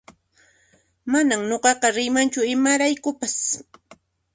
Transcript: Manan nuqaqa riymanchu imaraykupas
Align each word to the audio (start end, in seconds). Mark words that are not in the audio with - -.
Manan 1.11 1.41
nuqaqa 1.49 1.87
riymanchu 1.95 2.41
imaraykupas 2.53 3.35